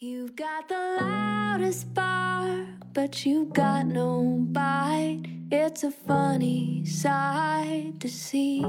[0.00, 5.22] You've got the loudest bark, but you've got no bite.
[5.50, 8.62] It's a funny sight to see.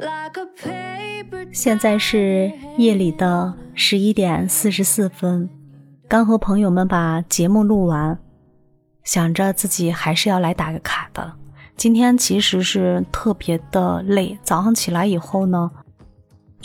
[0.00, 5.48] Like a paper 现在是夜里的十一点四十四分，
[6.08, 8.18] 刚和朋友们把节目录完，
[9.04, 11.34] 想着自己还是要来打个卡的。
[11.76, 15.70] 今天其实是特别的累，早上起来以后呢，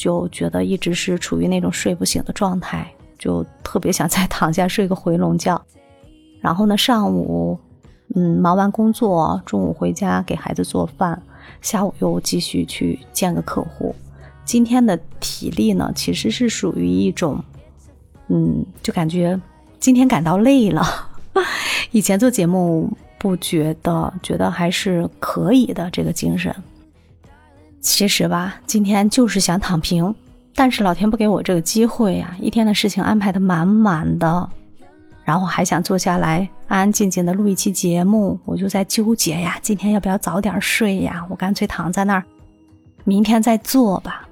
[0.02, 5.62] 就觉得一直是处于那种睡不醒的状态，就特别想再 躺下睡个回笼觉。
[6.41, 7.55] 然后呢，上午
[8.16, 11.22] 嗯忙完工作，中午回家给孩子做饭，
[11.61, 13.95] 下午又继续去见个客户。
[14.44, 17.39] 今天的体力呢，其实是属于一种，
[18.30, 19.39] 嗯，就感觉
[19.80, 20.81] 今天感到累了。
[21.91, 26.52] 以前做节目不觉得，觉得还是可以的这个精神。
[27.81, 30.13] 其实吧，今天就是想躺平，
[30.53, 34.49] 但是老天不给我这个机会呀，一天的事情安排的满满的，
[35.23, 41.25] 然后还想坐下来安安静静的录一期节目，我就在纠结呀，今天要不要早点睡呀？
[41.28, 42.23] 我干脆躺在那儿，
[43.03, 44.27] 明天再做吧。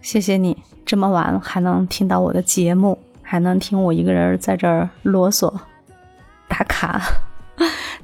[0.00, 5.52] 谢谢你这么晚还能听到我的节目，还能听我一个人在这儿啰嗦
[6.46, 7.02] 打卡。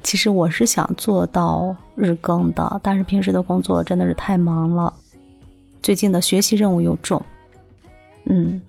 [0.03, 4.93] 其实我是想做到日更的，但是平时的工作真的是太忙了，
[5.81, 7.21] 最近的学习任务又重。
[8.25, 8.61] 嗯，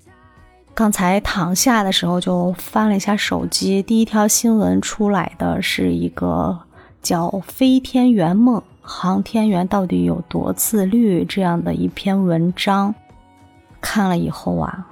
[0.74, 6.58] 刚才躺下的时候就翻了一下手机，第一条新闻出来的是一个
[7.02, 12.94] 叫《飞天圆梦：航天员到底有多自律》这样的一篇文章。
[13.80, 14.86] 看了以后啊，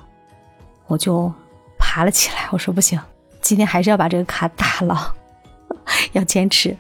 [0.87, 1.33] 我就
[1.77, 3.00] 爬了起来，我说不行，
[3.41, 5.16] 今天还是要把这个卡打了。
[6.12, 6.77] 要坚持。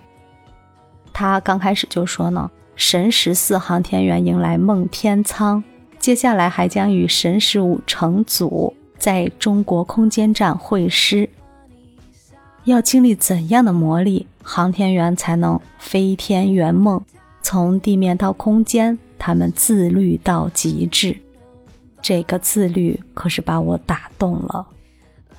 [1.12, 5.62] 他刚开始就说呢，神十四航天员迎来梦天舱，
[5.98, 11.28] 接下来还将与神十五乘组在中国空间站会师。
[12.64, 17.02] 要经历怎样的磨砺，航天员才能飞天圆梦？
[17.40, 21.16] 从地面到空间，他们自律到极致。
[22.02, 24.66] 这个自律可是把我打动了。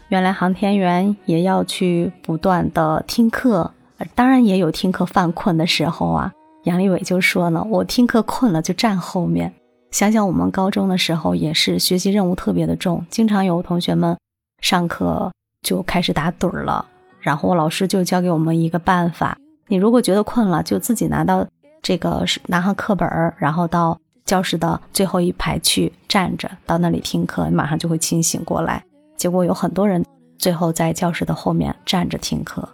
[0.08, 3.74] 原来航天员也要去不断的听课，
[4.16, 6.32] 当然也有听课犯困的时候啊。
[6.64, 9.54] 杨利伟就说呢：“我听课困了就站后面。”
[9.92, 14.18] 想想我们高中的时候也是学习任务特别的重，经常有同学们
[14.62, 15.32] 上课
[15.62, 16.86] 就开始打盹了，
[17.22, 19.38] 然后老师就教给我们一个办法：
[19.68, 21.48] 你如果觉得困了，就自己拿到
[21.82, 28.84] 这个拿上课本，然后到教室的最后一排去站着，到那里听课，你马上就会清醒过来。
[29.16, 30.04] 结果有很多人
[30.38, 32.68] 最后在教室的后面站着听课，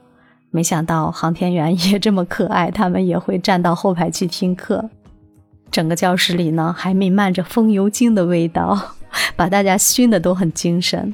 [0.55, 4.87] 没想到航天员也这么可爱，他们也会站到后排去听课。
[5.71, 8.93] 整个教室里呢，还弥漫着风油精的味道，
[9.35, 11.11] 把大家熏得都很精神。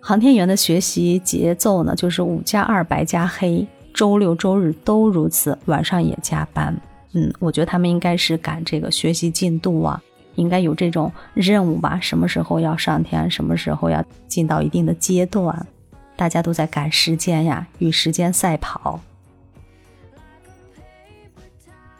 [0.00, 6.74] 航天员的学习节奏呢，就是五加二白加黑，周六周日都如此，晚上也加班。
[7.12, 10.02] 嗯，我觉得他们应该是赶这个学习进度啊。
[10.36, 11.98] 应该有这种任务吧？
[12.00, 13.30] 什么时候要上天？
[13.30, 15.66] 什么时候要进到一定的阶段？
[16.16, 19.00] 大家都在赶时间呀，与时间赛跑。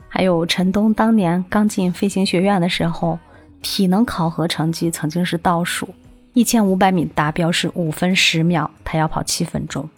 [0.09, 3.19] 还有陈东当年刚进飞行学院的时候，
[3.61, 5.95] 体能考核成绩曾经是倒数，
[6.33, 9.89] 一千五百米达标是五分十秒，他要跑七分钟。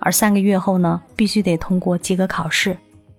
[0.00, 2.76] 而三个月后呢，必须得通过及格考试。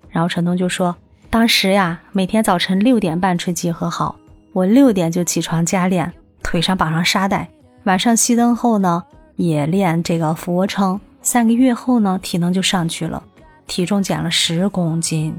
[0.10, 0.96] 然后陈东就说
[1.30, 4.16] ：“当时呀，每天早晨六点半吹集合号。”
[4.54, 6.12] 我六点就起床加练，
[6.42, 7.48] 腿上绑上沙袋。
[7.84, 9.04] 晚上熄灯后呢，
[9.38, 11.00] 也练这个俯卧撑。
[11.22, 13.24] 三个月后呢，体能就上去了，
[13.66, 15.34] 体重减了十公斤。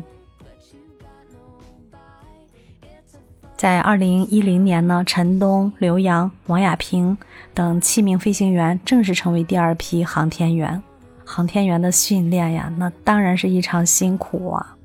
[3.57, 7.19] 在二零一零年呢，陈冬、刘洋、王亚平
[7.53, 10.81] 等七名飞行员正式成为第二批航天员。
[11.25, 14.77] 航天员的训练呀，那当然是异常辛苦啊。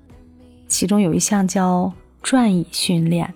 [0.68, 3.31] 其中有一项叫转椅训练。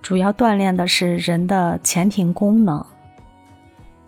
[0.00, 2.84] 主要锻炼的是人的前庭功能。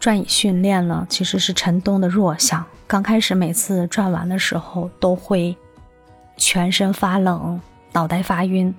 [0.07, 2.65] 转椅训练呢，其实是陈东的弱项。
[2.87, 5.57] 刚开始每次转完的时候都会
[6.37, 7.61] 全身发冷、
[7.93, 8.73] 脑袋发晕。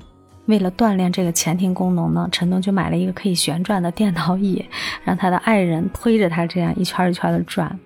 [0.45, 4.63] 为了锻炼这个前庭功能呢，陈东就买了一个可以旋转的电脑椅，
[5.03, 7.77] 让他的爱人推着他这样一圈一圈的转。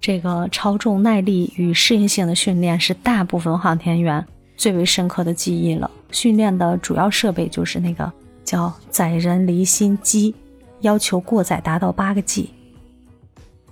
[0.00, 4.26] 这个超重耐力与适应性的训练是大部分航天员
[4.56, 5.90] 最为深刻的记忆了。
[6.10, 8.10] 训练的主要设备就是那个
[8.46, 10.34] 叫载人离心机，
[10.80, 12.50] 要求过载达到八个 G，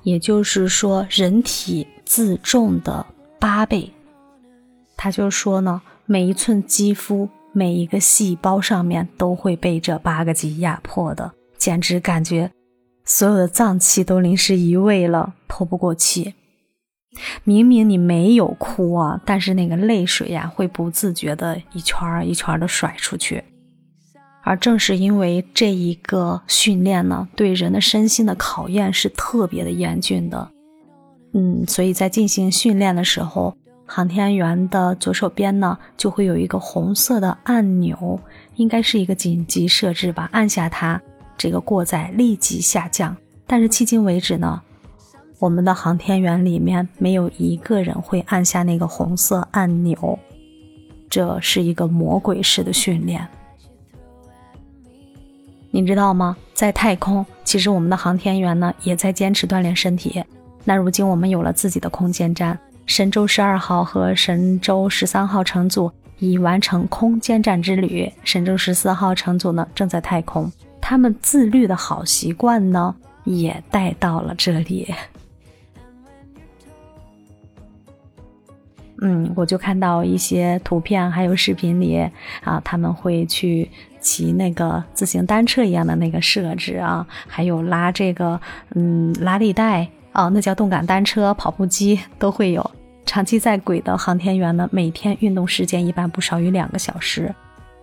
[0.02, 3.05] 也就是说人体自重的
[3.38, 3.93] 八倍。
[4.96, 12.50] 他就说呢，每一寸肌肤每一个细胞上面都会被这八个 G 压迫的，简直感觉
[13.05, 16.34] 所有的脏器都临时移位了，透不过气。
[17.43, 23.43] 明明你没有哭啊，但是那个泪水呀，会不自觉的一圈儿一圈儿的甩出去。
[24.49, 30.50] 而正是因为这一个训练呢，对人的身心的考验是特别的严峻的。
[31.35, 33.55] 嗯，所以在进行训练的时候，
[33.85, 38.19] 航天员的左手边呢，就会有一个红色的按钮，
[38.56, 40.99] 应该是一个紧急设置吧，按下它，
[41.37, 43.15] 这个过载立即下降。
[43.47, 44.62] 但是迄今为止呢。
[45.41, 50.19] 我们的航天员里面没有一个人会按下那个红色按钮，
[51.11, 53.29] 这是一个魔鬼式的训练。
[55.70, 56.37] 你知道吗？
[56.55, 60.25] 在太空，其实我们的航天员呢也在坚持锻炼身体。
[60.65, 70.50] 那如今我们有了自己的空间站，神舟十二号和神舟十三号乘组已完成空间站之旅，神舟十四号乘组呢正在太空，
[70.81, 72.94] 他们自律的好习惯呢
[73.25, 74.93] 也带到了这里。
[79.00, 81.97] 嗯，我就看到一些图片，还有视频里
[82.43, 83.71] 啊，他们会去
[84.08, 88.40] 骑那个自行单车一样的那个设置啊，还有拉这个
[88.75, 92.70] 嗯拉力带啊，那叫动感单车、跑步机都会有。
[93.05, 97.34] 长期在轨的航天员呢，每天运动时间一般不少于两个小时。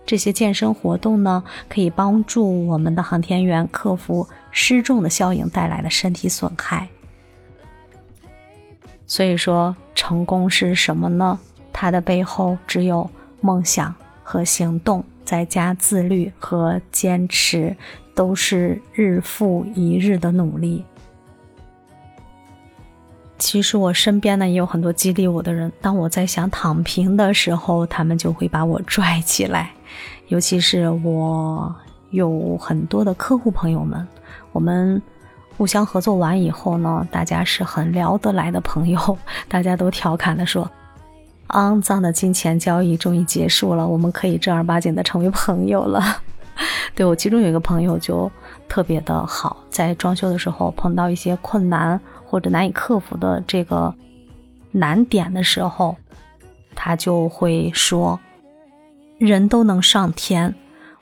[0.04, 6.88] 这些健身活动呢，可以帮助我们的航天员克服失重的效应带来的身体损害。
[9.06, 11.38] 所以说，成功是什么呢？
[11.72, 13.08] 它的背后只有
[13.40, 13.94] 梦想
[14.28, 17.76] 和行动，再加自律和坚持，
[18.12, 20.84] 都是日复一日的努力。
[23.38, 29.70] 其实我身边呢也有很多激励我的人，当我在想躺平的时候，他们就会把我拽起来。
[30.26, 31.72] 尤其是我
[32.10, 34.04] 有很多的客户朋友们，
[34.50, 35.00] 我们。
[35.58, 39.18] 互相合作完以后呢，大家是很聊得来的朋友，
[39.48, 40.70] 大家都调侃的说
[41.48, 46.02] ：“肮脏的金钱交易终于结束了，我们可以正儿八经的成为朋友了。
[46.94, 48.30] ”对我其中有一个朋友就
[48.68, 53.94] 特别的好，在装修的时候碰到一些困难或者难以克服的这个
[54.72, 55.96] 难点的时候，
[56.74, 58.18] 他就会说
[59.18, 60.54] ：“人都能上天，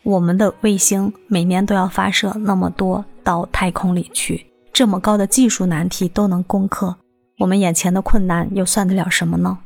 [0.03, 6.95] 我们的卫星每年都要发射那么多。”到太空里去，这么高的技术难题都能攻克，
[7.39, 9.57] 我们眼前的困难又算得了什么呢？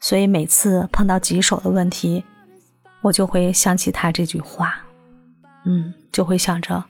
[0.00, 2.24] 所以每次碰到棘手的问题，
[3.00, 4.76] 我就会想起他这句话，
[5.64, 6.82] 嗯，就会想着，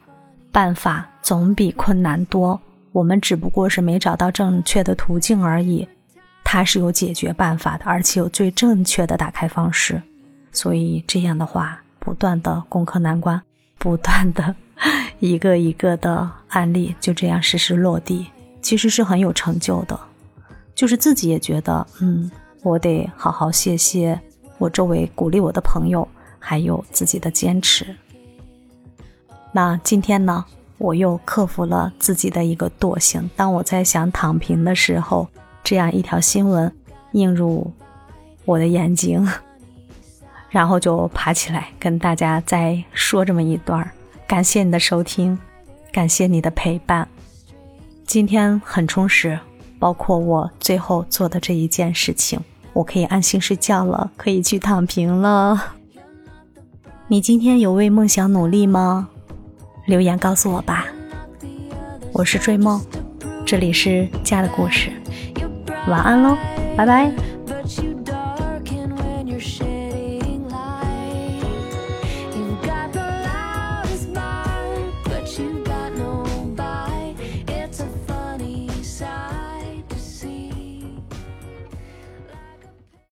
[0.53, 2.61] 办法总比困难多，
[2.93, 5.89] 我们只不过是没找到正确的途径而已，
[6.45, 10.01] 他是有解决办法的，而且有最正确的打开方式，
[10.53, 13.41] 所以这样的话，不断的攻克难关，
[13.79, 14.55] 不断的。
[15.19, 18.27] 一个一个的案例就这样实施落地，
[18.63, 19.99] 其实是很有成就的。
[20.77, 22.31] 就是自己也觉得，嗯，
[22.63, 24.21] 我得好好谢谢
[24.59, 26.07] 我周围鼓励我的朋友，
[26.39, 27.97] 还有自己的坚持。
[29.53, 30.45] 那今天呢，
[30.77, 33.31] 我又克服了自己的一个惰性。
[33.37, 35.27] 当我在想躺平的时候，
[35.63, 36.71] 这样一条新闻
[37.13, 37.73] 映入
[38.45, 39.27] 我的眼睛，
[40.51, 43.89] 然后就爬起来跟大家再说这么一段。
[44.27, 45.39] 感谢你的收听，
[45.91, 47.09] 感谢你的陪伴。
[48.05, 49.39] 今天很充实，
[49.79, 52.41] 包括我最后做的这一件事情，
[52.73, 55.75] 我可以安心睡觉了，可以去躺平了。
[57.07, 59.09] 你今天有为梦想努力吗？
[59.87, 60.87] 留言告诉我吧。
[62.13, 62.81] 我是追梦，
[63.47, 64.91] 这里是家的故事。
[65.89, 66.37] 晚安喽，
[66.77, 67.28] 拜拜。